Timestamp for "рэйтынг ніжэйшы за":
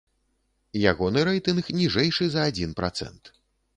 1.29-2.49